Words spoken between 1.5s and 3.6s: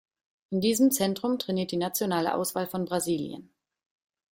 die nationale Auswahl von Brasilien.